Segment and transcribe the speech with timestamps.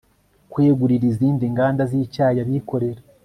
[0.51, 3.01] kwegurira izindi nganda z'icyayi abikorera